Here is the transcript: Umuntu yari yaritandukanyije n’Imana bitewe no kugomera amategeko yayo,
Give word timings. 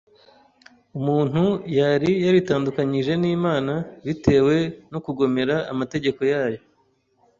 Umuntu 0.97 1.43
yari 1.79 2.11
yaritandukanyije 2.25 3.13
n’Imana 3.21 3.73
bitewe 4.05 4.55
no 4.91 4.99
kugomera 5.05 5.55
amategeko 5.73 6.21
yayo, 6.31 6.61